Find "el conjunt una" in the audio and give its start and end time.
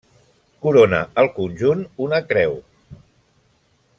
1.23-2.21